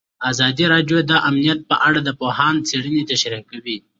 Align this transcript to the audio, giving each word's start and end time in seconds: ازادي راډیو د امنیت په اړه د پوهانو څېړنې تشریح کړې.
ازادي 0.31 0.65
راډیو 0.73 0.97
د 1.09 1.11
امنیت 1.29 1.59
په 1.69 1.75
اړه 1.87 1.99
د 2.03 2.09
پوهانو 2.19 2.65
څېړنې 2.69 3.03
تشریح 3.11 3.43
کړې. 3.51 3.75